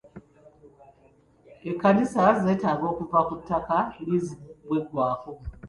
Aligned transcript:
Ekkanisa 1.69 2.23
zeetaaga 2.41 2.85
okuva 2.91 3.19
ku 3.27 3.33
ttaka 3.39 3.77
liizi 4.05 4.33
bwe 4.65 4.77
ziggwako. 4.83 5.31